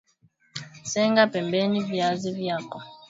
tenga 0.93 1.27
pembeni 1.27 1.83
viazi 1.83 2.31
vyako 2.31 2.83